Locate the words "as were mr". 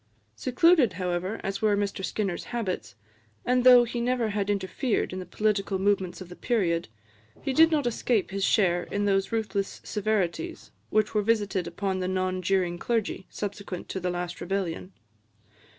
1.43-2.03